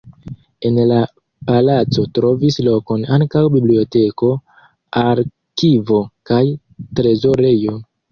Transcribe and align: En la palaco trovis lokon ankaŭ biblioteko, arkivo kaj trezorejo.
En 0.67 0.77
la 0.91 0.99
palaco 1.49 2.05
trovis 2.17 2.57
lokon 2.67 3.03
ankaŭ 3.17 3.43
biblioteko, 3.57 4.31
arkivo 5.03 6.01
kaj 6.31 6.41
trezorejo. 7.01 7.77